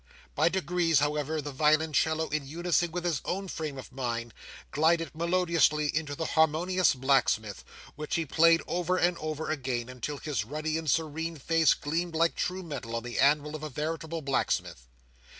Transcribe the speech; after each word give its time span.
By 0.33 0.49
degrees, 0.49 0.97
however, 0.97 1.43
the 1.43 1.51
violoncello, 1.51 2.29
in 2.29 2.47
unison 2.47 2.91
with 2.91 3.03
his 3.05 3.21
own 3.23 3.47
frame 3.47 3.77
of 3.77 3.91
mind, 3.91 4.33
glided 4.71 5.13
melodiously 5.13 5.95
into 5.95 6.15
the 6.15 6.25
Harmonious 6.25 6.95
Blacksmith, 6.95 7.63
which 7.95 8.15
he 8.15 8.25
played 8.25 8.63
over 8.65 8.97
and 8.97 9.15
over 9.19 9.51
again, 9.51 9.89
until 9.89 10.17
his 10.17 10.43
ruddy 10.43 10.75
and 10.79 10.89
serene 10.89 11.37
face 11.37 11.75
gleamed 11.75 12.15
like 12.15 12.33
true 12.35 12.63
metal 12.63 12.95
on 12.95 13.03
the 13.03 13.19
anvil 13.19 13.55
of 13.55 13.61
a 13.61 13.69
veritable 13.69 14.23
blacksmith. 14.23 14.87